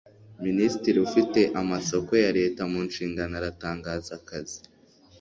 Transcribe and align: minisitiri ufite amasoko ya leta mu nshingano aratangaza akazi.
minisitiri 0.45 0.97
ufite 1.07 1.39
amasoko 1.61 2.11
ya 2.23 2.31
leta 2.39 2.61
mu 2.71 2.79
nshingano 2.87 3.33
aratangaza 3.39 4.11
akazi. 4.19 4.57